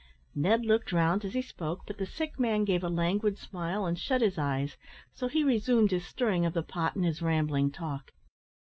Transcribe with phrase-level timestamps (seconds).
[0.33, 3.99] Ned looked round as he spoke, but the sick man gave a languid smile, and
[3.99, 4.75] shut his eyes,
[5.13, 8.11] so he resumed his stirring of the pot and his rambling talk.